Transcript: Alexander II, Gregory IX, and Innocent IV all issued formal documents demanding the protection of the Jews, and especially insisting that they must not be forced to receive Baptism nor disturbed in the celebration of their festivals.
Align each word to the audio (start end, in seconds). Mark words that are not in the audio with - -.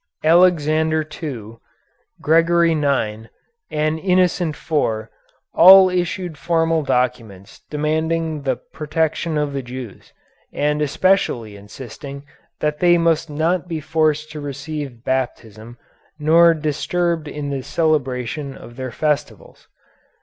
Alexander 0.23 1.07
II, 1.21 1.57
Gregory 2.21 2.71
IX, 2.71 3.27
and 3.69 3.99
Innocent 3.99 4.55
IV 4.55 5.09
all 5.53 5.91
issued 5.91 6.39
formal 6.39 6.81
documents 6.81 7.59
demanding 7.69 8.41
the 8.41 8.55
protection 8.55 9.37
of 9.37 9.53
the 9.53 9.61
Jews, 9.61 10.11
and 10.51 10.81
especially 10.81 11.55
insisting 11.55 12.23
that 12.61 12.79
they 12.79 12.97
must 12.97 13.29
not 13.29 13.67
be 13.67 13.79
forced 13.79 14.31
to 14.31 14.39
receive 14.41 15.03
Baptism 15.03 15.77
nor 16.17 16.55
disturbed 16.55 17.27
in 17.27 17.51
the 17.51 17.61
celebration 17.61 18.57
of 18.57 18.77
their 18.77 18.91
festivals. 18.91 19.67